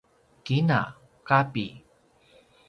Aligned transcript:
kina: 0.45 0.79
kapi 1.27 1.67